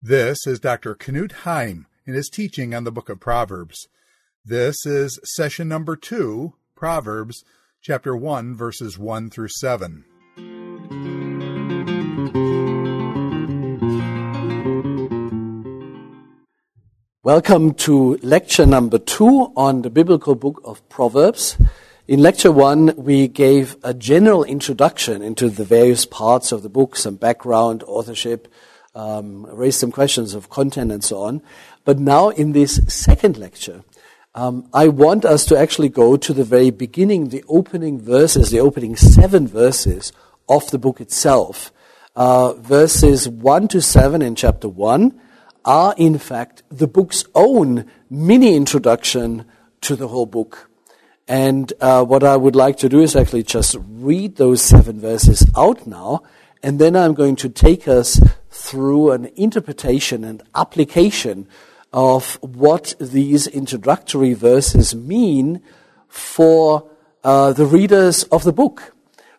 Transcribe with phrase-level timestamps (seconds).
[0.00, 0.94] This is Dr.
[0.94, 3.88] Knut Heim in his teaching on the book of Proverbs.
[4.42, 7.44] This is session number two, Proverbs,
[7.82, 10.06] chapter 1, verses 1 through 7.
[17.22, 21.58] Welcome to lecture number two on the biblical book of Proverbs.
[22.08, 26.96] In lecture one, we gave a general introduction into the various parts of the book,
[26.96, 28.48] some background, authorship,
[28.94, 31.42] um, raised some questions of content and so on.
[31.84, 33.84] But now in this second lecture,
[34.34, 38.60] um, I want us to actually go to the very beginning, the opening verses, the
[38.60, 40.10] opening seven verses
[40.48, 41.70] of the book itself.
[42.16, 45.20] Uh, verses 1 to 7 in chapter 1
[45.66, 49.44] are in fact the book's own mini introduction
[49.82, 50.70] to the whole book.
[51.28, 55.46] And uh, what I would like to do is actually just read those seven verses
[55.54, 56.22] out now,
[56.62, 58.18] and then I'm going to take us
[58.50, 61.46] through an interpretation and application
[61.92, 65.62] of what these introductory verses mean
[66.08, 66.90] for
[67.22, 68.94] uh, the readers of the book.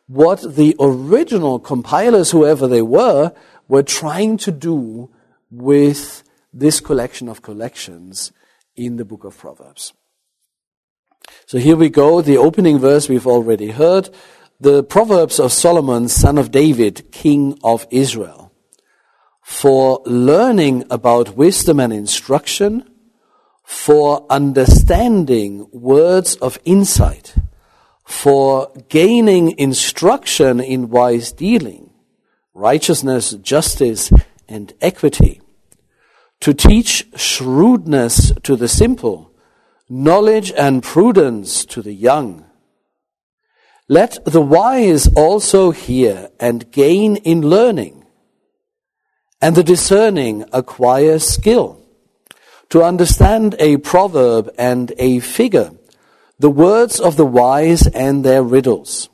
[0.05, 3.33] What the original compilers, whoever they were,
[3.67, 5.09] were trying to do
[5.52, 8.31] with this collection of collections
[8.75, 9.94] in the book of Proverbs.
[11.45, 14.09] So here we go, the opening verse we've already heard.
[14.59, 18.50] The Proverbs of Solomon, son of David, king of Israel
[19.50, 22.88] for learning about wisdom and instruction,
[23.64, 27.33] for understanding words of insight,
[28.06, 31.89] for gaining instruction in wise dealing,
[32.54, 34.11] righteousness, justice,
[34.48, 35.42] and equity,
[36.39, 39.28] to teach shrewdness to the simple,
[39.90, 42.45] knowledge and prudence to the young.
[43.88, 48.06] Let the wise also hear and gain in learning
[49.42, 51.78] and the discerning acquire skill.
[52.70, 55.72] To understand a proverb and a figure,
[56.38, 59.10] the words of the wise and their riddles.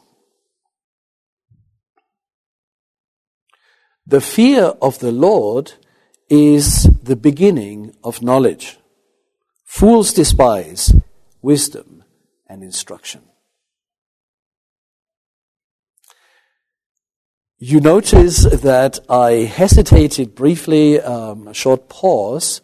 [4.06, 5.74] The fear of the Lord
[6.30, 8.78] is the beginning of knowledge.
[9.76, 10.94] Fools despise
[11.42, 12.06] wisdom
[12.48, 13.24] and instruction.
[17.60, 22.62] You notice that I hesitated briefly, um, a short pause,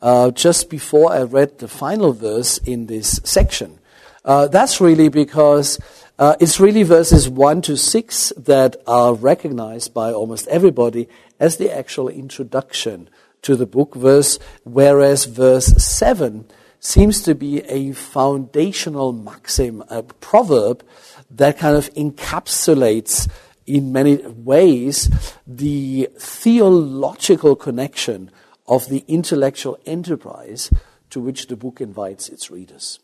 [0.00, 3.78] uh, just before I read the final verse in this section.
[4.24, 5.78] Uh, that's really because
[6.18, 11.70] uh, it's really verses 1 to 6 that are recognized by almost everybody as the
[11.70, 13.10] actual introduction
[13.44, 16.46] to the book, verse, whereas verse 7
[16.80, 20.84] seems to be a foundational maxim, a proverb
[21.30, 23.30] that kind of encapsulates
[23.66, 25.08] in many ways
[25.46, 28.30] the theological connection
[28.66, 30.70] of the intellectual enterprise
[31.10, 32.98] to which the book invites its readers.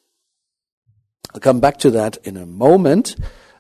[1.33, 3.17] I'll come back to that in a moment.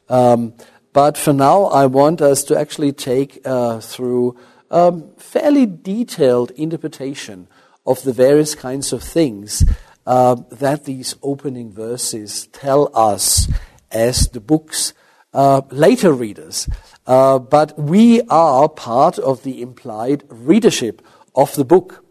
[0.08, 0.54] Um,
[0.92, 4.36] but for now, I want us to actually take uh, through
[4.70, 7.48] um, fairly detailed interpretation
[7.86, 9.64] of the various kinds of things
[10.06, 13.50] uh, that these opening verses tell us
[13.91, 14.92] as the book's
[15.32, 16.69] uh, later readers.
[17.06, 21.03] Uh, but we are part of the implied readership
[21.34, 22.04] of the book.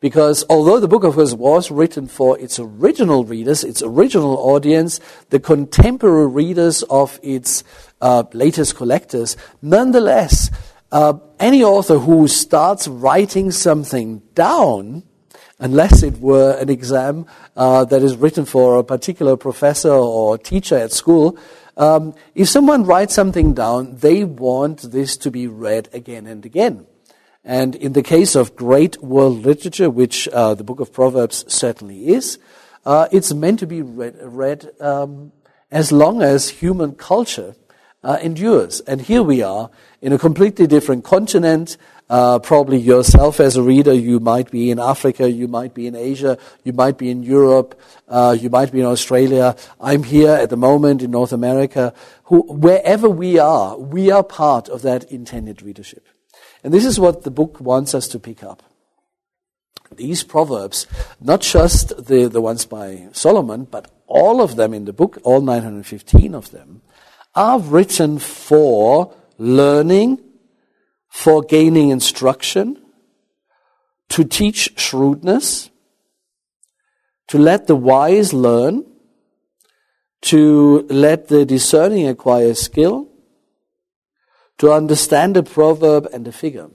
[0.00, 5.00] Because although the book, of course, was written for its original readers, its original audience,
[5.30, 7.64] the contemporary readers of its
[8.02, 10.50] uh, latest collectors, nonetheless,
[10.94, 15.02] uh, any author who starts writing something down,
[15.58, 20.78] unless it were an exam uh, that is written for a particular professor or teacher
[20.78, 21.36] at school,
[21.76, 26.86] um, if someone writes something down, they want this to be read again and again.
[27.42, 32.06] And in the case of great world literature, which uh, the book of Proverbs certainly
[32.06, 32.38] is,
[32.86, 35.32] uh, it's meant to be read, read um,
[35.72, 37.56] as long as human culture
[38.04, 38.80] uh, endures.
[38.82, 39.70] And here we are
[40.00, 41.78] in a completely different continent,
[42.10, 45.96] uh, probably yourself as a reader, you might be in Africa, you might be in
[45.96, 49.56] Asia, you might be in Europe, uh, you might be in Australia.
[49.80, 51.94] I'm here at the moment in North America.
[52.24, 56.06] Who, wherever we are, we are part of that intended readership.
[56.62, 58.62] And this is what the book wants us to pick up.
[59.96, 60.86] These proverbs,
[61.20, 65.40] not just the, the ones by Solomon, but all of them in the book, all
[65.40, 66.82] 915 of them,
[67.34, 70.20] are written for learning
[71.14, 72.76] for gaining instruction,
[74.08, 75.70] to teach shrewdness,
[77.28, 78.84] to let the wise learn,
[80.22, 83.08] to let the discerning acquire skill,
[84.58, 86.68] to understand a proverb and a figure.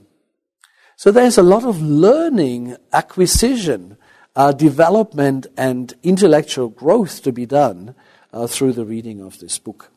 [0.96, 3.98] So there's a lot of learning, acquisition,
[4.34, 7.94] uh, development, and intellectual growth to be done
[8.32, 9.89] uh, through the reading of this book.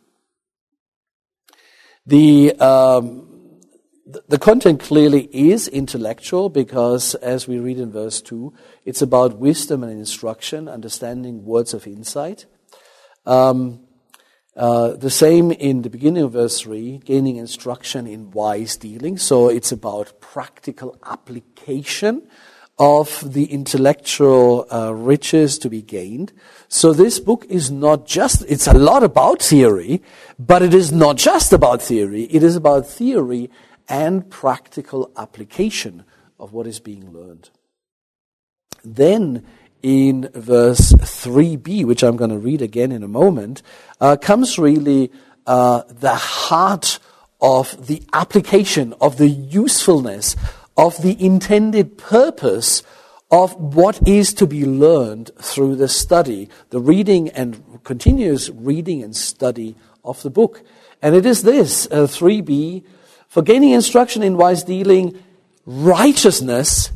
[2.05, 3.61] The, um,
[4.27, 8.53] the content clearly is intellectual because, as we read in verse 2,
[8.83, 12.45] it's about wisdom and instruction, understanding words of insight.
[13.25, 13.88] Um,
[14.55, 19.17] uh, the same in the beginning of verse 3, gaining instruction in wise dealing.
[19.17, 22.27] So it's about practical application
[22.79, 26.33] of the intellectual uh, riches to be gained.
[26.67, 30.01] So this book is not just, it's a lot about theory,
[30.39, 32.23] but it is not just about theory.
[32.23, 33.51] It is about theory
[33.87, 36.03] and practical application
[36.39, 37.49] of what is being learned.
[38.83, 39.45] Then
[39.83, 43.61] in verse 3b, which I'm going to read again in a moment,
[44.01, 45.11] uh, comes really
[45.45, 46.99] uh, the heart
[47.39, 50.35] of the application, of the usefulness,
[50.77, 52.83] of the intended purpose
[53.31, 59.15] of what is to be learned through the study, the reading and continuous reading and
[59.15, 60.61] study of the book.
[61.01, 62.83] And it is this, uh, 3b,
[63.27, 65.17] for gaining instruction in wise dealing,
[65.65, 66.91] righteousness,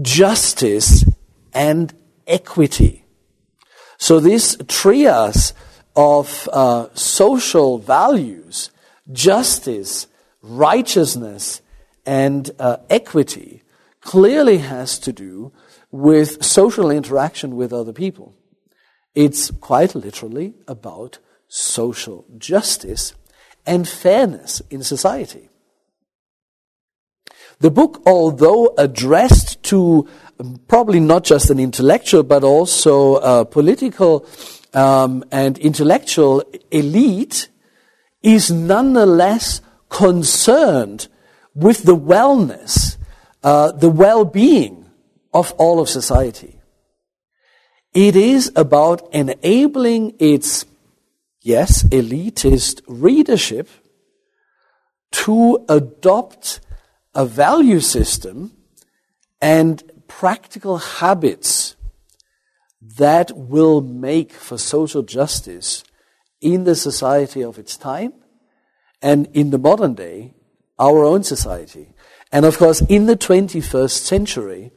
[0.00, 1.04] justice,
[1.52, 1.92] and
[2.26, 3.04] equity.
[3.98, 5.52] So this trias
[5.94, 8.70] of uh, social values,
[9.12, 10.06] justice,
[10.42, 11.60] righteousness,
[12.06, 13.62] and uh, equity
[14.00, 15.52] clearly has to do
[15.90, 18.34] with social interaction with other people.
[19.14, 21.18] It's quite literally about
[21.48, 23.14] social justice
[23.64, 25.48] and fairness in society.
[27.60, 30.08] The book, although addressed to
[30.66, 34.26] probably not just an intellectual, but also a political
[34.74, 37.48] um, and intellectual elite,
[38.22, 41.06] is nonetheless concerned
[41.54, 42.96] with the wellness,
[43.42, 44.86] uh, the well-being
[45.32, 46.60] of all of society.
[47.92, 50.64] It is about enabling its,
[51.40, 53.68] yes, elitist readership
[55.12, 56.60] to adopt
[57.14, 58.52] a value system
[59.40, 61.76] and practical habits
[62.80, 65.84] that will make for social justice
[66.40, 68.12] in the society of its time
[69.00, 70.34] and in the modern day,
[70.78, 71.88] our own society.
[72.32, 74.72] And of course, in the 21st century,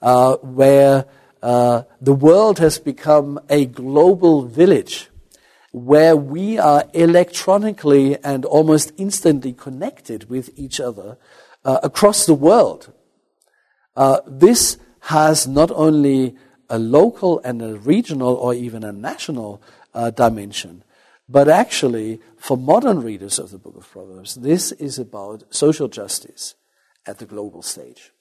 [0.00, 1.06] uh, where
[1.42, 5.10] uh, the world has become a global village,
[5.72, 11.18] where we are electronically and almost instantly connected with each other
[11.64, 12.92] uh, across the world.
[13.96, 16.34] Uh, this has not only
[16.68, 19.62] a local and a regional or even a national
[19.94, 20.82] uh, dimension,
[21.32, 26.54] but actually, for modern readers of the book of Proverbs, this is about social justice
[27.06, 28.12] at the global stage.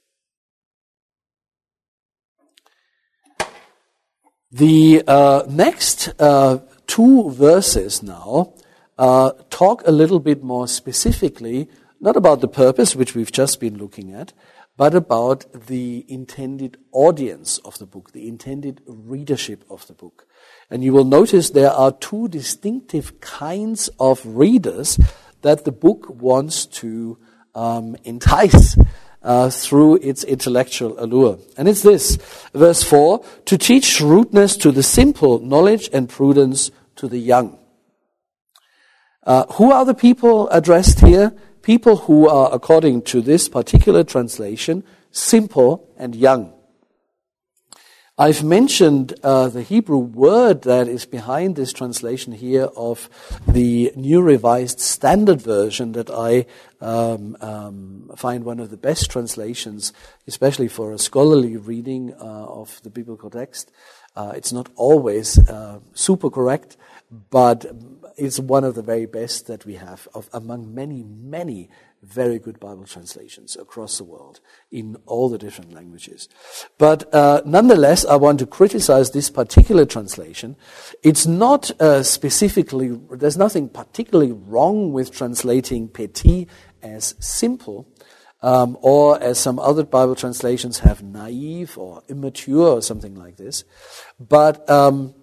[4.50, 8.54] The uh, next uh, two verses now
[8.98, 11.70] uh, talk a little bit more specifically,
[12.00, 14.32] not about the purpose, which we've just been looking at,
[14.78, 20.28] but about the intended audience of the book, the intended readership of the book.
[20.72, 25.00] And you will notice there are two distinctive kinds of readers
[25.42, 27.18] that the book wants to
[27.54, 28.78] um, entice
[29.22, 31.38] uh, through its intellectual allure.
[31.58, 32.18] And it's this,
[32.54, 37.60] verse 4, to teach shrewdness to the simple, knowledge and prudence to the young.
[39.24, 41.36] Uh, who are the people addressed here?
[41.62, 46.54] people who are, according to this particular translation, simple and young.
[48.22, 53.10] I've mentioned uh, the Hebrew word that is behind this translation here of
[53.48, 56.46] the New Revised Standard Version that I
[56.82, 59.92] um, um, find one of the best translations,
[60.28, 63.72] especially for a scholarly reading uh, of the biblical text.
[64.16, 66.78] Uh, it's not always uh, super correct,
[67.32, 67.66] but
[68.18, 71.72] it's one of the very best that we have of, among many, many
[72.02, 74.40] very good Bible translations across the world
[74.72, 76.28] in all the different languages.
[76.78, 80.56] But uh, nonetheless, I want to criticize this particular translation.
[81.04, 86.48] It's not uh, specifically, there's nothing particularly wrong with translating petit
[86.82, 87.88] as simple.
[88.44, 93.64] Um, or as some other Bible translations have naive or immature or something like this.
[94.20, 95.14] But um,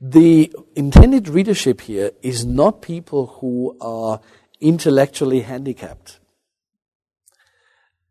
[0.00, 4.20] the intended readership here is not people who are
[4.62, 6.18] intellectually handicapped.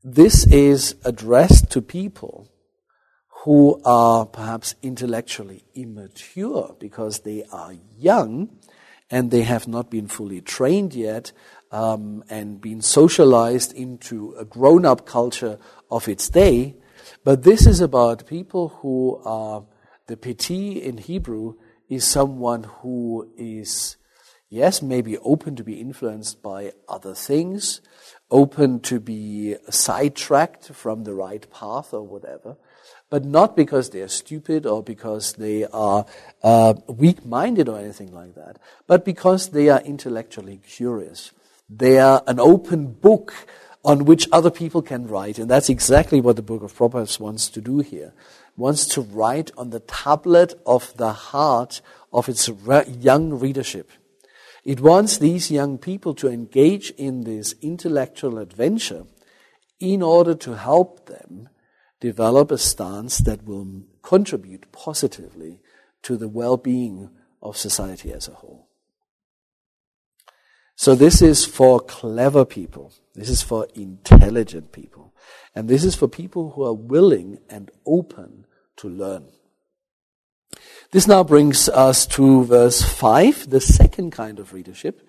[0.03, 2.47] This is addressed to people
[3.43, 8.49] who are perhaps intellectually immature because they are young
[9.09, 11.31] and they have not been fully trained yet
[11.71, 15.57] um, and been socialized into a grown up culture
[15.89, 16.75] of its day.
[17.23, 19.65] But this is about people who are,
[20.07, 21.55] the piti in Hebrew
[21.89, 23.97] is someone who is,
[24.51, 27.81] yes, maybe open to be influenced by other things,
[28.29, 32.57] open to be sidetracked from the right path or whatever,
[33.09, 36.05] but not because they are stupid or because they are
[36.43, 41.31] uh, weak minded or anything like that, but because they are intellectually curious.
[41.69, 43.33] They are an open book
[43.83, 47.49] on which other people can write, and that's exactly what the book of Proverbs wants
[47.49, 48.13] to do here.
[48.57, 51.81] Wants to write on the tablet of the heart
[52.11, 52.49] of its
[52.99, 53.89] young readership.
[54.63, 59.05] It wants these young people to engage in this intellectual adventure
[59.79, 61.49] in order to help them
[61.99, 65.59] develop a stance that will contribute positively
[66.03, 67.09] to the well-being
[67.41, 68.67] of society as a whole.
[70.75, 72.93] So this is for clever people.
[73.13, 75.13] This is for intelligent people.
[75.53, 78.45] And this is for people who are willing and open
[78.77, 79.27] to learn.
[80.91, 85.07] This now brings us to verse 5, the second kind of readership.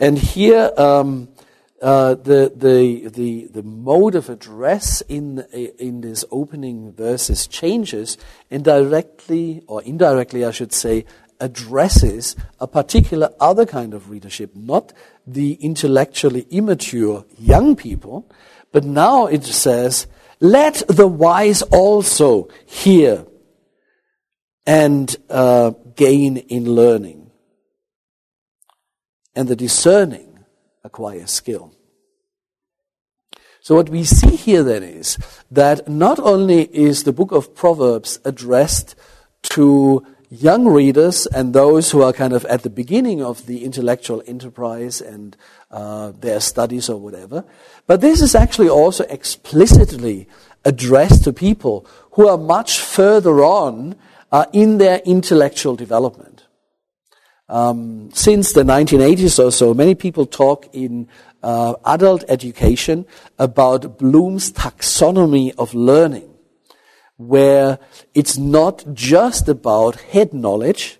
[0.00, 1.28] And here, um,
[1.82, 8.16] uh, the, the, the, the mode of address in, in this opening verses changes
[8.50, 11.04] and directly, or indirectly, I should say,
[11.40, 14.94] addresses a particular other kind of readership, not
[15.26, 18.26] the intellectually immature young people,
[18.72, 20.06] but now it says,
[20.40, 23.26] let the wise also hear
[24.68, 27.30] and uh, gain in learning.
[29.34, 30.40] And the discerning
[30.84, 31.72] acquire skill.
[33.62, 35.16] So what we see here then is
[35.50, 38.94] that not only is the book of Proverbs addressed
[39.54, 44.22] to young readers and those who are kind of at the beginning of the intellectual
[44.26, 45.34] enterprise and
[45.70, 47.42] uh, their studies or whatever,
[47.86, 50.28] but this is actually also explicitly
[50.66, 53.96] addressed to people who are much further on
[54.32, 56.46] uh, in their intellectual development.
[57.48, 61.08] Um, since the 1980s or so, many people talk in
[61.42, 63.06] uh, adult education
[63.38, 66.34] about Bloom's taxonomy of learning,
[67.16, 67.78] where
[68.14, 70.98] it's not just about head knowledge,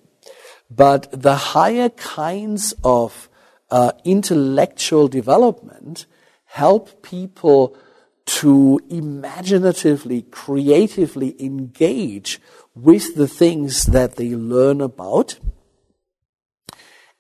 [0.71, 3.29] but the higher kinds of
[3.71, 6.07] uh, intellectual development
[6.47, 7.77] help people
[8.25, 12.41] to imaginatively, creatively engage
[12.83, 15.39] with the things that they learn about,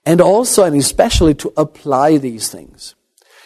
[0.04, 2.94] and also and especially to apply these things.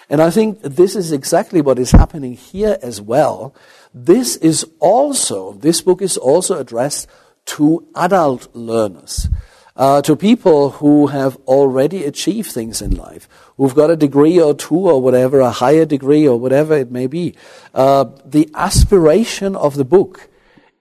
[0.09, 3.54] And I think this is exactly what is happening here as well.
[3.95, 7.09] This is also, this book is also addressed
[7.45, 9.28] to adult learners,
[9.75, 13.26] uh, to people who have already achieved things in life,
[13.57, 17.07] who've got a degree or two or whatever, a higher degree or whatever it may
[17.07, 17.35] be.
[17.75, 20.28] Uh, the aspiration of the book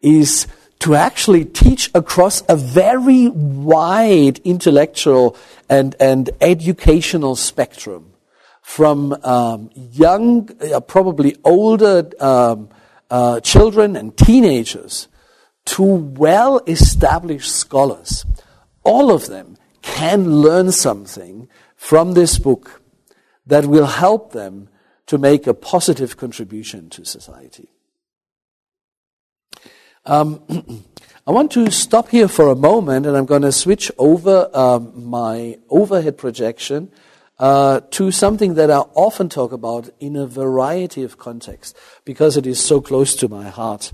[0.02, 0.46] is
[0.82, 5.38] to actually teach across a very wide intellectual
[5.70, 8.14] and, and educational spectrum
[8.62, 12.70] from um, young, uh, probably older um,
[13.12, 15.08] uh, children and teenagers
[15.66, 18.26] to well established scholars.
[18.84, 22.82] All of them can learn something from this book
[23.46, 24.70] that will help them
[25.06, 27.71] to make a positive contribution to society.
[30.06, 30.42] Um,
[31.28, 35.06] I want to stop here for a moment and I'm going to switch over um,
[35.06, 36.92] my overhead projection
[37.38, 42.48] uh, to something that I often talk about in a variety of contexts because it
[42.48, 43.92] is so close to my heart.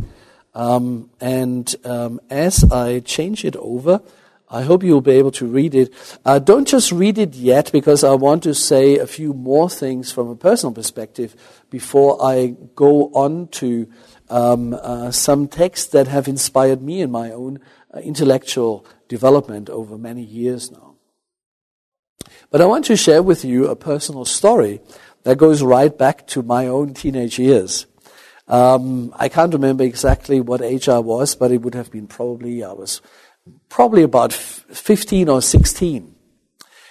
[0.55, 4.01] Um, and um, as I change it over,
[4.49, 5.93] I hope you'll be able to read it.
[6.23, 10.11] Uh, don't just read it yet because I want to say a few more things
[10.11, 11.35] from a personal perspective
[11.69, 13.89] before I go on to
[14.29, 17.59] um, uh, some texts that have inspired me in my own
[17.93, 20.95] uh, intellectual development over many years now.
[22.49, 24.79] But I want to share with you a personal story
[25.23, 27.85] that goes right back to my own teenage years.
[28.47, 32.63] Um, I can't remember exactly what age I was, but it would have been probably,
[32.63, 33.01] I was
[33.69, 36.15] probably about 15 or 16.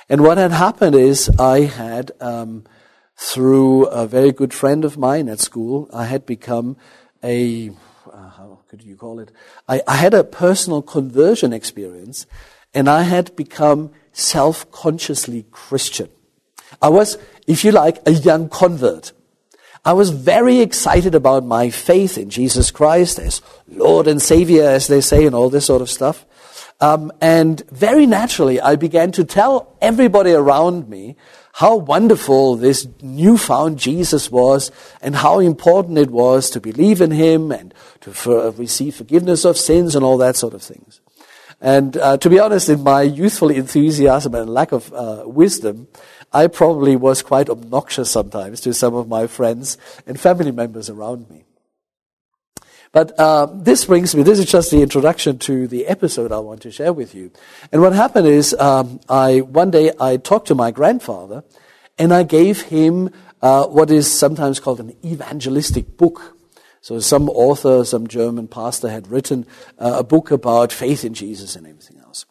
[0.08, 2.64] And what had happened is I had, um,
[3.16, 6.76] through a very good friend of mine at school, I had become
[7.22, 7.70] a,
[8.12, 9.32] uh, how could you call it?
[9.68, 12.26] I, I had a personal conversion experience
[12.72, 16.10] and I had become self-consciously Christian.
[16.80, 19.12] I was, if you like, a young convert.
[19.84, 24.88] I was very excited about my faith in Jesus Christ as Lord and Savior, as
[24.88, 26.26] they say, and all this sort of stuff.
[26.80, 31.16] Um, and very naturally, I began to tell everybody around me
[31.54, 37.50] how wonderful this newfound Jesus was and how important it was to believe in him
[37.50, 41.00] and to for, receive forgiveness of sins and all that sort of things.
[41.62, 45.88] And uh, to be honest, in my youthful enthusiasm and lack of uh, wisdom,
[46.30, 51.30] I probably was quite obnoxious sometimes to some of my friends and family members around
[51.30, 51.45] me.
[52.96, 56.62] But uh, this brings me, this is just the introduction to the episode I want
[56.62, 57.30] to share with you.
[57.70, 61.44] And what happened is, um, I, one day I talked to my grandfather
[61.98, 63.10] and I gave him
[63.42, 66.38] uh, what is sometimes called an evangelistic book.
[66.80, 69.44] So some author, some German pastor had written
[69.78, 72.24] uh, a book about faith in Jesus and everything else.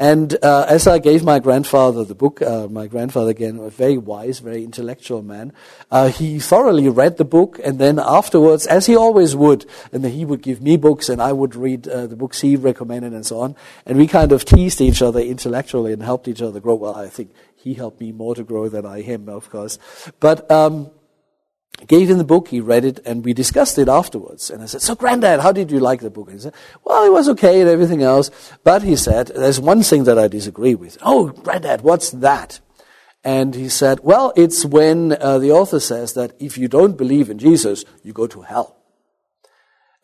[0.00, 3.98] And uh, as I gave my grandfather the book, uh, my grandfather again, a very
[3.98, 5.52] wise, very intellectual man,
[5.90, 10.24] uh, he thoroughly read the book, and then afterwards, as he always would, and he
[10.24, 13.40] would give me books, and I would read uh, the books he recommended, and so
[13.40, 13.54] on.
[13.84, 16.76] And we kind of teased each other intellectually and helped each other grow.
[16.76, 19.78] Well, I think he helped me more to grow than I him, of course.
[20.18, 20.90] But um,
[21.86, 24.50] gave him the book, he read it, and we discussed it afterwards.
[24.50, 26.28] And I said, So, Granddad, how did you like the book?
[26.28, 28.30] And he said, Well, it was okay and everything else.
[28.64, 30.98] But he said, There's one thing that I disagree with.
[31.02, 32.60] Oh, Granddad, what's that?
[33.22, 37.30] And he said, Well, it's when uh, the author says that if you don't believe
[37.30, 38.76] in Jesus, you go to hell.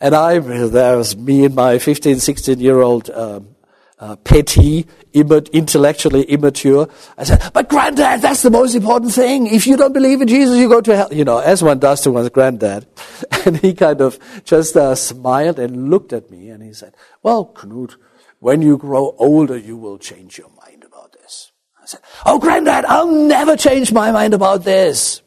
[0.01, 3.56] And I, there was me and my 15, 16 year old um,
[3.99, 6.89] uh, petty, intellectually immature.
[7.17, 9.47] I said, but granddad, that's the most important thing.
[9.47, 11.13] If you don't believe in Jesus, you go to hell.
[11.13, 12.87] You know, as one does to one's granddad.
[13.47, 17.47] And he kind of just uh, smiled and looked at me and he said, well,
[17.55, 17.95] Knut,
[18.41, 21.53] when you grow older, you will change your mind about this.
[21.81, 25.23] I said, oh, granddad, I'll never change my mind about this.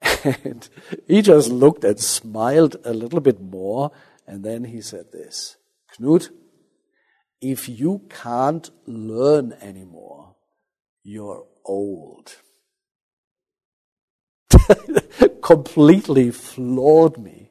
[0.24, 0.68] And
[1.06, 3.90] he just looked and smiled a little bit more.
[4.26, 5.56] And then he said this.
[6.00, 6.30] Knut,
[7.40, 10.36] if you can't learn anymore,
[11.02, 12.36] you're old.
[15.42, 17.50] Completely floored me.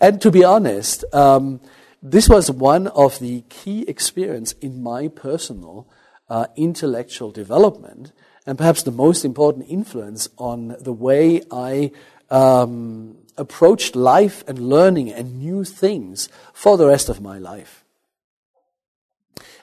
[0.00, 1.60] And to be honest, um,
[2.02, 5.88] this was one of the key experience in my personal
[6.28, 8.12] uh, intellectual development,
[8.46, 11.92] and perhaps the most important influence on the way I
[12.30, 17.84] um, approached life and learning and new things for the rest of my life.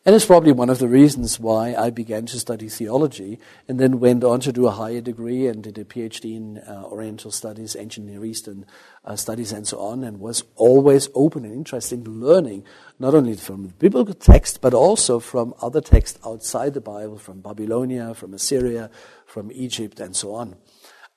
[0.03, 3.99] And it's probably one of the reasons why I began to study theology and then
[3.99, 7.75] went on to do a higher degree and did a PhD in uh, Oriental Studies,
[7.75, 8.65] Ancient Near Eastern
[9.05, 12.63] uh, Studies, and so on, and was always open and interested in learning
[12.97, 17.41] not only from the biblical text but also from other texts outside the Bible, from
[17.41, 18.89] Babylonia, from Assyria,
[19.27, 20.55] from Egypt, and so on.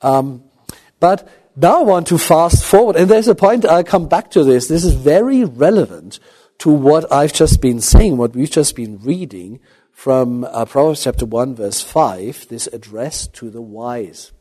[0.02, 0.44] Um,
[1.00, 4.44] but now I want to fast forward, and there's a point I'll come back to
[4.44, 4.68] this.
[4.68, 6.18] This is very relevant
[6.58, 9.60] to what I've just been saying, what we've just been reading
[9.92, 14.32] from uh, Proverbs chapter 1, verse 5, this address to the wise.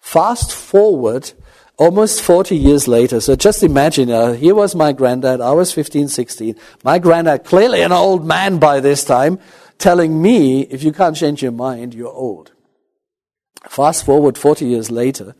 [0.00, 1.32] Fast forward
[1.76, 3.20] almost 40 years later.
[3.20, 6.56] So just imagine, uh, here was my granddad, I was 15, 16.
[6.82, 9.38] My granddad, clearly an old man by this time,
[9.78, 12.52] telling me, if you can't change your mind, you're old.
[13.68, 15.34] Fast forward 40 years later,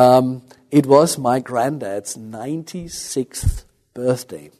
[0.00, 4.50] um, it was my granddad's 96th birthday.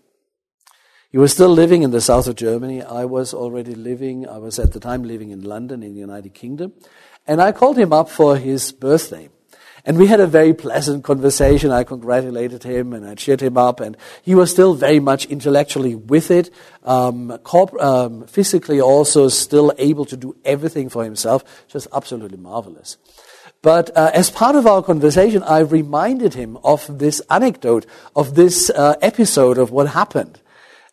[1.11, 2.83] He was still living in the south of Germany.
[2.83, 6.35] I was already living, I was at the time living in London in the United
[6.35, 6.75] Kingdom.
[7.27, 9.31] And I called him up for his birthday.
[9.87, 11.71] And we had a very pleasant conversation.
[11.71, 13.81] I congratulated him and I cheered him up.
[13.81, 16.51] And he was still very much intellectually with it,
[16.85, 21.43] um, corp- um, physically also still able to do everything for himself.
[21.67, 22.99] Just absolutely marvelous.
[23.63, 27.85] But uh, as part of our conversation, I reminded him of this anecdote,
[28.17, 30.41] of this uh, episode of what happened.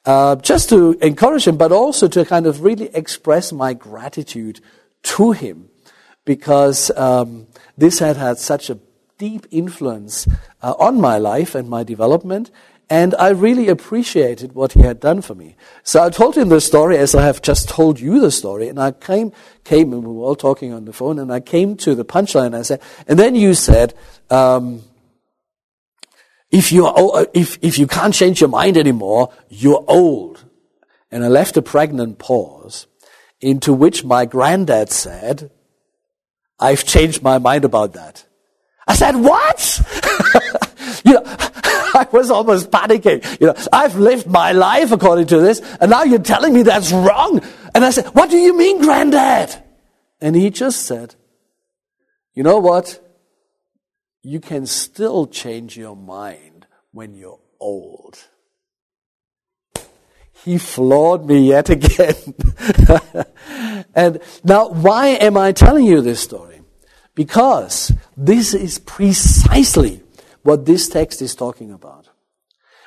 [0.05, 4.61] Uh, just to encourage him, but also to kind of really express my gratitude
[5.03, 5.69] to him
[6.23, 8.79] because um, this had had such a
[9.17, 10.27] deep influence
[10.61, 12.51] uh, on my life and my development.
[12.89, 15.57] And I really appreciated what he had done for me.
[15.83, 18.69] So I told him the story as I have just told you the story.
[18.69, 19.33] And I came,
[19.65, 22.47] came and we were all talking on the phone and I came to the punchline.
[22.47, 23.93] And I said, and then you said,
[24.29, 24.83] um,
[26.49, 26.89] if you
[27.33, 30.45] if, if you can't change your mind anymore, you're old.
[31.11, 32.87] And I left a pregnant pause
[33.41, 35.51] into which my granddad said,
[36.59, 38.25] I've changed my mind about that.
[38.87, 39.81] I said, what?
[41.05, 41.37] you know,
[41.97, 43.39] I was almost panicking.
[43.41, 46.91] You know, I've lived my life according to this, and now you're telling me that's
[46.91, 47.41] wrong.
[47.73, 49.63] And I said, What do you mean, granddad?
[50.21, 51.15] And he just said,
[52.33, 53.03] You know what?
[54.23, 58.17] You can still change your mind when you're old.
[60.43, 62.15] he floored me yet again.
[63.95, 66.61] and now, why am I telling you this story?
[67.15, 70.03] Because this is precisely
[70.47, 72.07] what this text is talking about.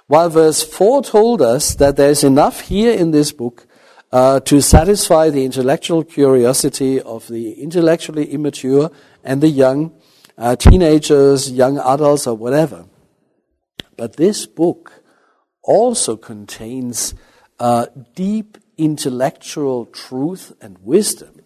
[0.06, 3.66] While verse 4 told us that there's enough here in this book
[4.10, 8.90] uh, to satisfy the intellectual curiosity of the intellectually immature
[9.22, 9.92] and the young,
[10.38, 12.86] uh, teenagers, young adults, or whatever.
[13.98, 15.02] But this book
[15.62, 17.12] also contains
[17.58, 21.42] uh, deep intellectual truth and wisdom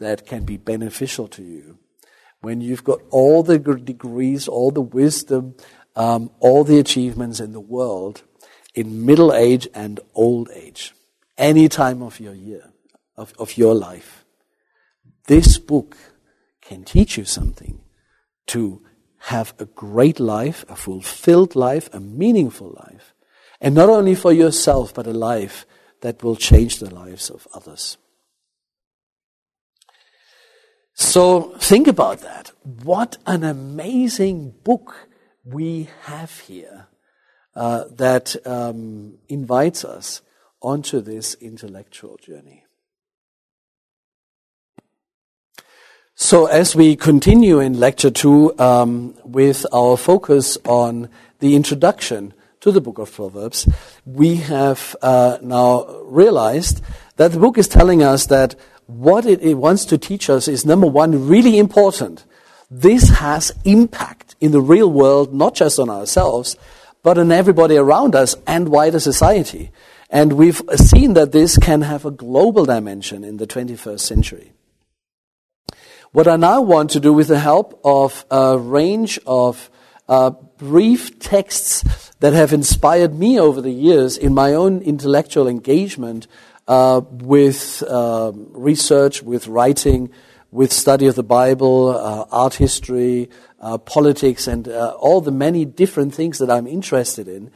[0.00, 1.78] that can be beneficial to you
[2.40, 5.54] when you've got all the degrees, all the wisdom,
[5.96, 8.22] um, all the achievements in the world
[8.74, 10.94] in middle age and old age,
[11.36, 12.72] any time of your year,
[13.16, 14.24] of, of your life.
[15.26, 15.96] This book
[16.60, 17.80] can teach you something
[18.46, 18.82] to
[19.24, 23.14] have a great life, a fulfilled life, a meaningful life.
[23.60, 25.66] And not only for yourself, but a life
[26.00, 27.98] that will change the lives of others.
[31.00, 32.52] So think about that.
[32.62, 35.08] What an amazing book
[35.44, 36.88] we have here
[37.56, 40.20] uh, that um, invites us
[40.60, 42.64] onto this intellectual journey.
[46.14, 51.08] So, as we continue in lecture two um, with our focus on
[51.38, 53.66] the introduction to the book of Proverbs,
[54.04, 56.82] we have uh, now realized
[57.16, 58.54] that the book is telling us that
[58.92, 62.24] what it, it wants to teach us is number one, really important.
[62.70, 66.56] This has impact in the real world, not just on ourselves,
[67.02, 69.70] but on everybody around us and wider society.
[70.10, 74.52] And we've seen that this can have a global dimension in the 21st century.
[76.12, 79.70] What I now want to do with the help of a range of
[80.08, 86.26] uh, brief texts that have inspired me over the years in my own intellectual engagement
[87.10, 90.10] with uh, research, with writing,
[90.50, 93.30] with study of the Bible, uh, art history,
[93.60, 97.50] uh, politics, and uh, all the many different things that I'm interested in.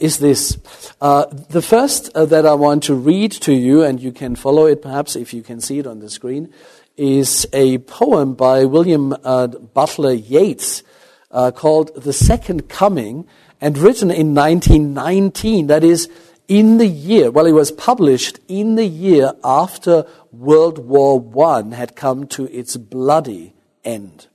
[0.00, 0.56] is this.
[1.00, 5.16] the first that I want to read to you, and you can follow it perhaps
[5.16, 6.52] if you can see it on the screen,
[6.96, 10.82] is a poem by William uh, Butler Yeats
[11.30, 13.26] uh, called The Second Coming
[13.60, 15.68] and written in 1919.
[15.68, 16.08] That is,
[16.52, 21.96] in the year, well, it was published in the year after World War I had
[21.96, 24.26] come to its bloody end.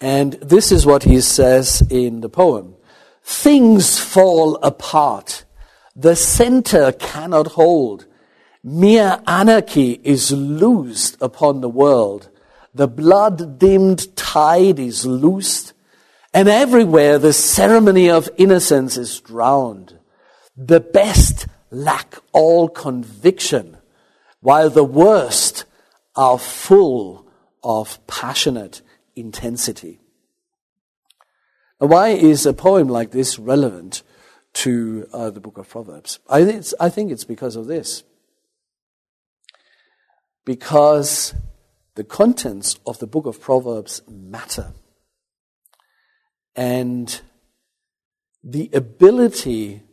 [0.00, 2.74] And this is what he says in the poem.
[3.22, 5.44] Things fall apart.
[5.94, 8.06] The center cannot hold.
[8.64, 12.30] Mere anarchy is loosed upon the world.
[12.72, 15.74] The blood dimmed tide is loosed,
[16.32, 19.99] and everywhere the ceremony of innocence is drowned.
[20.62, 23.78] The best lack all conviction,
[24.40, 25.64] while the worst
[26.14, 27.26] are full
[27.64, 28.82] of passionate
[29.16, 30.00] intensity.
[31.78, 34.02] Why is a poem like this relevant
[34.52, 36.18] to uh, the book of Proverbs?
[36.28, 38.02] I, I think it's because of this
[40.44, 41.34] because
[41.94, 44.72] the contents of the book of Proverbs matter.
[46.54, 47.20] And
[48.44, 49.84] the ability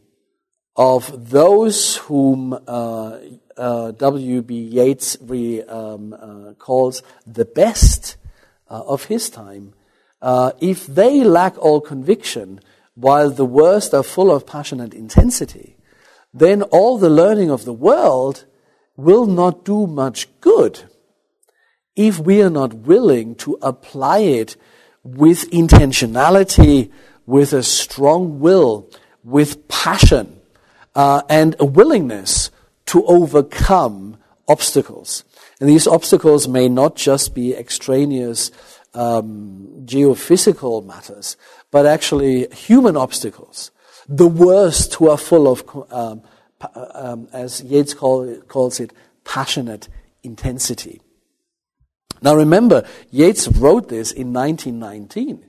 [0.77, 3.17] of those whom uh,
[3.57, 4.55] uh, W.B.
[4.55, 8.17] Yeats re, um, uh, calls the best
[8.69, 9.73] uh, of his time,
[10.21, 12.59] uh, if they lack all conviction,
[12.93, 15.77] while the worst are full of passion and intensity,
[16.33, 18.45] then all the learning of the world
[18.95, 20.83] will not do much good
[21.95, 24.55] if we are not willing to apply it
[25.03, 26.91] with intentionality,
[27.25, 28.89] with a strong will,
[29.23, 30.36] with passion,
[30.97, 32.49] uh, and a willingness
[32.87, 35.23] to overcome obstacles.
[35.59, 38.51] And these obstacles may not just be extraneous
[38.95, 41.37] um, geophysical matters,
[41.69, 43.69] but actually human obstacles.
[44.09, 46.23] The worst who are full of um,
[46.95, 48.91] um, as Yeats call, calls it,
[49.23, 49.89] passionate
[50.23, 51.01] intensity.
[52.23, 55.45] Now remember, Yeats wrote this in 1919,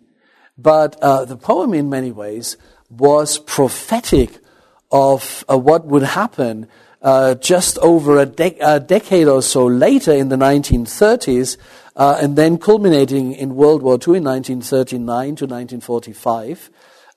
[0.59, 2.59] but uh, the poem in many ways
[2.91, 4.41] was prophetic
[4.91, 6.69] of uh, what would happen
[7.03, 11.57] uh, just over a, de- a, decade or so later in the 1930s,
[11.97, 16.71] uh, and then culminating in World War II in 1939 to 1945,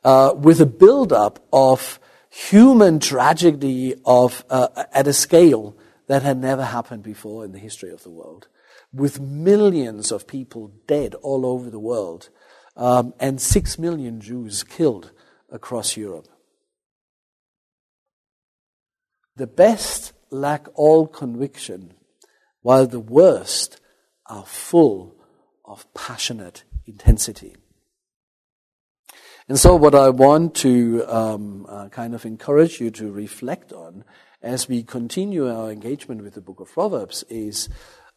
[0.04, 5.76] uh, with a build-up of human tragedy of, uh, at a scale
[6.08, 8.48] that had never happened before in the history of the world,
[8.94, 12.30] with millions of people dead all over the world
[12.76, 15.12] um, and six million Jews killed
[15.50, 16.28] across Europe.
[19.36, 21.94] The best lack all conviction,
[22.62, 23.80] while the worst
[24.26, 25.16] are full
[25.66, 27.56] of passionate intensity.
[29.48, 34.06] And so, what I want to um, uh, kind of encourage you to reflect on
[34.42, 37.70] as we continue our engagement with the book of Proverbs is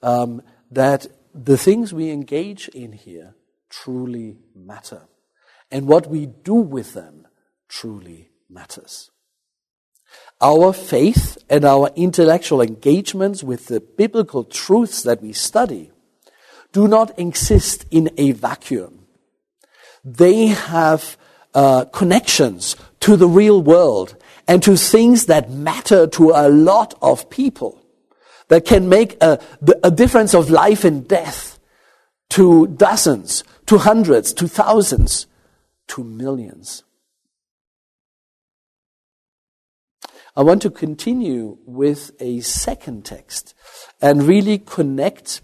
[0.03, 3.35] um, that the things we engage in here
[3.69, 5.09] truly matter.
[5.71, 7.27] And what we do with them
[7.69, 9.11] truly matters.
[10.41, 15.91] Our faith and our intellectual engagements with the biblical truths that we study
[16.73, 19.07] do not exist in a vacuum.
[20.05, 21.17] They have
[21.55, 27.31] uh, connections to the real world and to things that matter to a lot of
[27.31, 27.81] people,
[28.49, 29.41] that can make a,
[29.83, 31.59] a difference of life and death
[32.31, 35.27] to dozens, to hundreds, to thousands,
[35.87, 36.83] to millions.
[40.37, 43.55] I want to continue with a second text
[44.03, 45.43] and really connect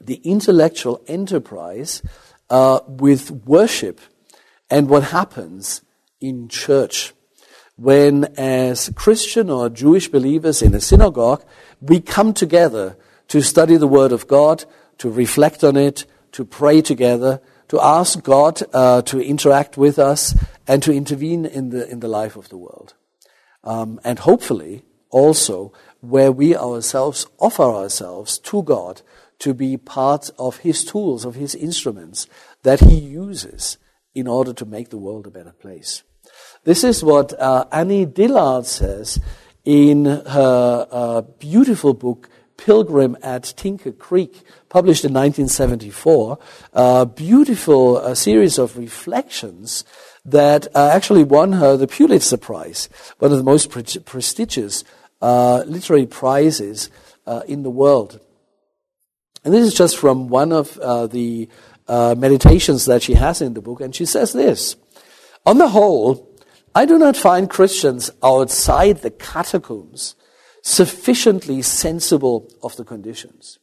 [0.00, 2.02] the intellectual enterprise
[2.50, 4.00] uh, with worship
[4.68, 5.82] and what happens
[6.20, 7.14] in church
[7.76, 11.42] when, as Christian or Jewish believers in a synagogue,
[11.80, 12.96] we come together
[13.28, 14.64] to study the Word of God,
[14.98, 20.36] to reflect on it, to pray together, to ask God uh, to interact with us,
[20.68, 22.94] and to intervene in the, in the life of the world.
[23.64, 29.02] Um, and hopefully, also, where we ourselves offer ourselves to God
[29.38, 32.26] to be part of His tools, of His instruments
[32.62, 33.78] that He uses
[34.14, 36.02] in order to make the world a better place.
[36.64, 39.20] This is what uh, Annie Dillard says
[39.64, 46.38] in her uh, beautiful book, Pilgrim at Tinker Creek, published in 1974.
[46.72, 49.84] A beautiful uh, series of reflections
[50.24, 54.84] that uh, actually won her the Pulitzer Prize, one of the most pre- prestigious
[55.20, 56.90] uh, literary prizes
[57.26, 58.20] uh, in the world.
[59.44, 60.74] And this is just from one of
[61.10, 61.48] the
[61.88, 64.76] uh, meditations that she has in the book, and she says this
[65.44, 66.28] On the whole,
[66.74, 70.14] I do not find Christians outside the catacombs
[70.62, 73.58] sufficiently sensible of the conditions.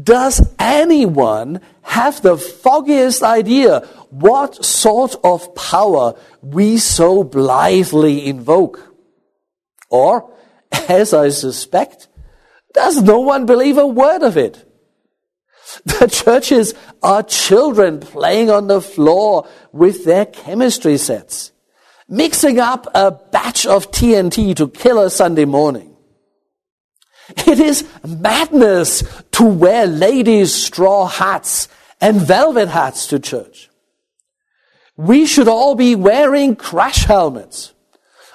[0.00, 8.94] Does anyone have the foggiest idea what sort of power we so blithely invoke?
[9.90, 10.32] Or,
[10.88, 12.08] as I suspect,
[12.72, 14.66] does no one believe a word of it?
[15.84, 21.52] The churches are children playing on the floor with their chemistry sets,
[22.08, 25.91] mixing up a batch of TNT to kill a Sunday morning.
[27.28, 31.68] It is madness to wear ladies' straw hats
[32.00, 33.70] and velvet hats to church.
[34.96, 37.72] We should all be wearing crash helmets.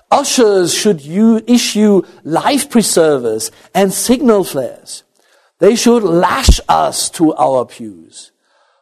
[0.10, 1.02] Ushers should
[1.47, 5.04] issue life preservers and signal flares.
[5.60, 8.32] They should lash us to our pews.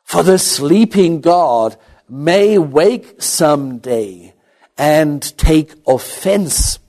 [0.03, 4.33] For the sleeping God may wake someday
[4.77, 6.79] and take offense.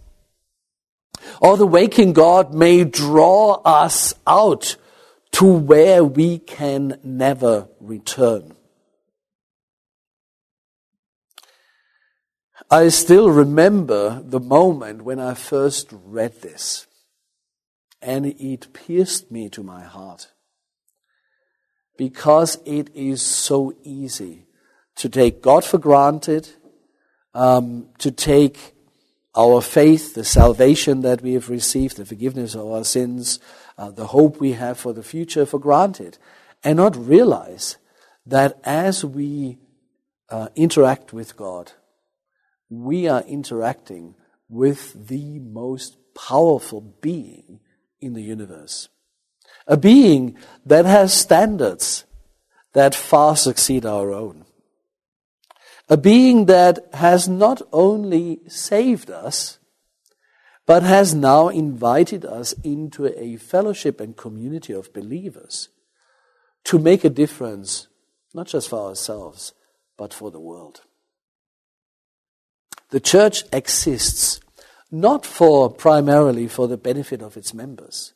[1.41, 4.77] Or the waking God may draw us out
[5.33, 8.55] to where we can never return.
[12.71, 16.87] I still remember the moment when I first read this
[18.03, 20.33] and it pierced me to my heart.
[21.97, 24.47] Because it is so easy
[24.97, 26.49] to take God for granted,
[27.35, 28.76] um, to take
[29.37, 33.39] our faith, the salvation that we have received, the forgiveness of our sins,
[33.77, 36.17] uh, the hope we have for the future for granted,
[36.65, 37.77] and not realize
[38.25, 39.59] that as we
[40.31, 41.73] uh, interact with God,
[42.71, 44.15] we are interacting
[44.49, 47.61] with the most powerful being
[48.01, 48.89] in the universe.
[49.67, 52.05] A being that has standards
[52.73, 54.46] that far succeed our own.
[55.89, 59.59] A being that has not only saved us,
[60.67, 65.69] but has now invited us into a fellowship and community of believers
[66.65, 67.87] to make a difference,
[68.35, 69.53] not just for ourselves,
[69.97, 70.83] but for the world.
[72.91, 74.41] The church exists
[74.91, 78.13] not for primarily for the benefit of its members.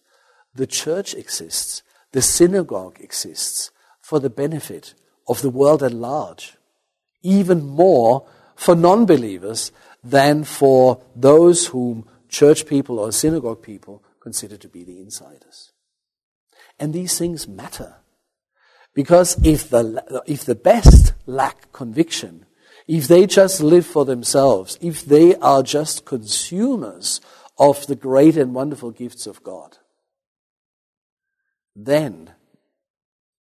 [0.55, 4.95] The church exists, the synagogue exists for the benefit
[5.29, 6.57] of the world at large,
[7.23, 14.57] even more for non believers than for those whom church people or synagogue people consider
[14.57, 15.73] to be the insiders.
[16.79, 17.97] And these things matter.
[18.95, 22.47] Because if the, if the best lack conviction,
[22.89, 27.21] if they just live for themselves, if they are just consumers
[27.59, 29.79] of the great and wonderful gifts of God,
[31.77, 32.33] then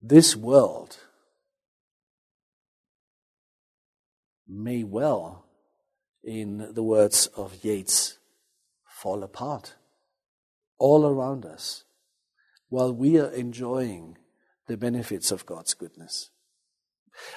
[0.03, 0.99] this world
[4.49, 5.45] may well,
[6.25, 8.19] in the words of Yeats,
[8.85, 9.75] fall apart
[10.79, 11.85] all around us
[12.69, 14.17] while we are enjoying
[14.67, 16.31] the benefits of God's goodness.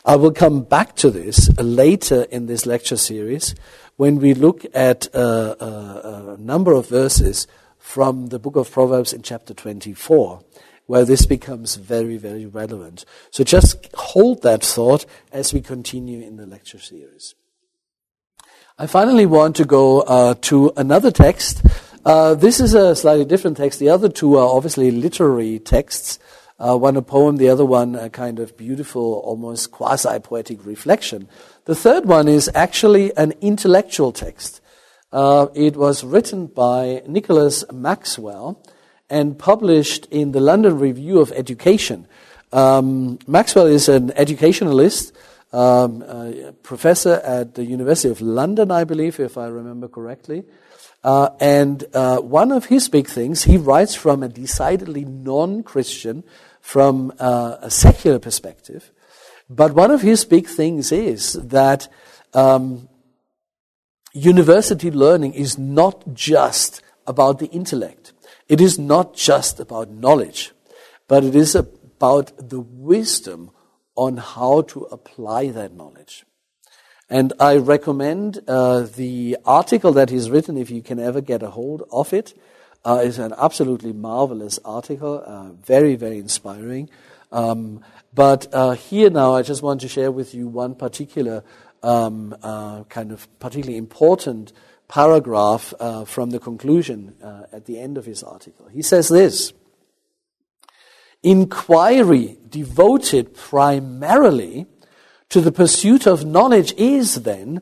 [0.06, 3.56] I will come back to this later in this lecture series
[3.95, 7.47] when we look at a, a, a, number of verses
[7.80, 10.41] from the book of Proverbs in chapter 24,
[10.86, 13.06] where this becomes very, very relevant.
[13.32, 17.36] So just hold that thought as we continue in the lecture series.
[18.78, 21.63] I finally want to go uh, to another text.
[22.04, 23.80] Uh, this is a slightly different text.
[23.80, 26.20] The other two are obviously literary texts.
[26.58, 31.28] Uh, one a poem, the other one a kind of beautiful, almost quasi-poetic reflection.
[31.65, 34.62] The third one is actually an intellectual text.
[35.12, 38.63] Uh, it was written by Nicholas Maxwell
[39.12, 42.08] and published in the London Review of Education.
[42.52, 45.13] Um, Maxwell is an educationalist,
[45.54, 46.04] um,
[46.63, 50.45] professor at the University of London, I believe, if I remember correctly.
[51.04, 56.24] Uh, and uh, one of his big things, he writes from a decidedly non-Christian
[56.62, 58.91] from uh, a secular perspective.
[59.50, 61.89] But one of his big things is that
[62.34, 62.88] um,
[64.13, 68.13] university learning is not just about the intellect.
[68.51, 70.51] It is not just about knowledge,
[71.07, 73.51] but it is about the wisdom
[73.95, 76.25] on how to apply that knowledge.
[77.09, 81.51] And I recommend uh, the article that he's written, if you can ever get a
[81.51, 82.37] hold of it.
[82.83, 86.89] Uh, it's an absolutely marvelous article, uh, very, very inspiring.
[87.31, 91.45] Um, but uh, here now, I just want to share with you one particular
[91.83, 94.51] um, uh, kind of particularly important
[94.91, 98.67] paragraph uh, from the conclusion uh, at the end of his article.
[98.67, 99.54] He says this
[101.23, 104.67] Inquiry devoted primarily
[105.30, 107.62] to the pursuit of knowledge is then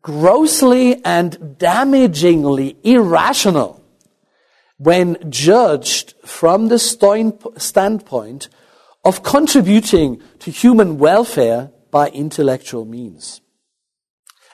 [0.00, 3.84] grossly and damagingly irrational
[4.78, 8.48] when judged from the standpoint
[9.04, 13.42] of contributing to human welfare by intellectual means.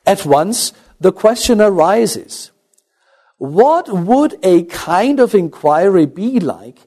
[0.05, 2.51] At once, the question arises,
[3.39, 6.81] what would a kind of inquiry be like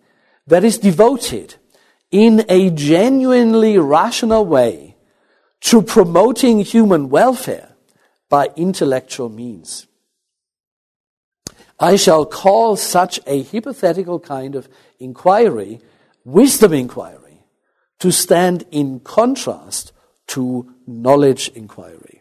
[0.47, 1.55] that is devoted
[2.11, 4.95] in a genuinely rational way
[5.61, 7.75] to promoting human welfare
[8.29, 9.85] by intellectual means?
[11.79, 14.67] I shall call such a hypothetical kind of
[14.99, 15.79] inquiry
[16.25, 17.45] wisdom inquiry
[17.99, 19.93] to stand in contrast
[20.27, 22.18] to knowledge inquiry.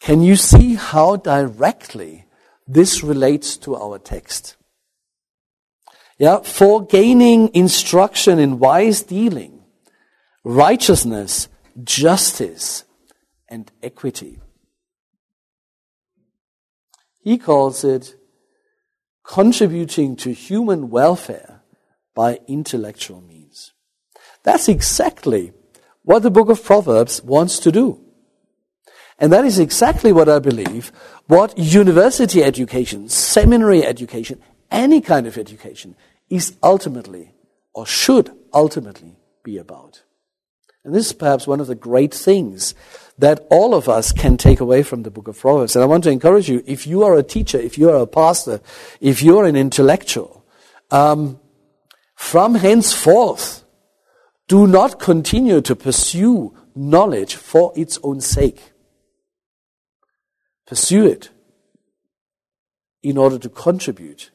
[0.00, 2.26] Can you see how directly
[2.66, 4.56] this relates to our text?
[6.18, 9.62] Yeah, for gaining instruction in wise dealing,
[10.44, 11.48] righteousness,
[11.84, 12.84] justice,
[13.48, 14.40] and equity.
[17.22, 18.16] He calls it
[19.22, 21.62] contributing to human welfare
[22.14, 23.72] by intellectual means.
[24.42, 25.52] That's exactly
[26.02, 28.07] what the book of Proverbs wants to do.
[29.18, 30.92] And that is exactly what I believe
[31.26, 35.94] what university education, seminary education, any kind of education
[36.30, 37.34] is ultimately
[37.74, 40.02] or should ultimately be about.
[40.84, 42.74] And this is perhaps one of the great things
[43.18, 45.74] that all of us can take away from the book of Proverbs.
[45.76, 48.06] And I want to encourage you, if you are a teacher, if you are a
[48.06, 48.60] pastor,
[49.00, 50.46] if you are an intellectual,
[50.90, 51.40] um,
[52.14, 53.64] from henceforth,
[54.46, 58.72] do not continue to pursue knowledge for its own sake.
[60.68, 61.30] Pursue it
[63.02, 64.30] in order to contribute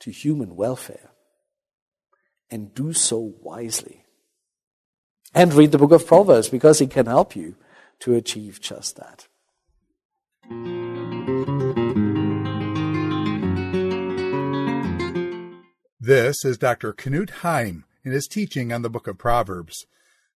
[0.00, 1.12] to human welfare.
[2.50, 4.04] And do so wisely.
[5.34, 7.56] And read the book of Proverbs because it can help you
[8.00, 9.28] to achieve just that.
[15.98, 16.92] This is Dr.
[16.92, 19.86] Knut Heim in his teaching on the book of Proverbs.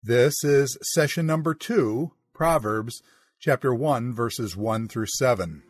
[0.02, 3.02] This is session number two, Proverbs,
[3.40, 5.62] chapter 1, verses 1 through 7.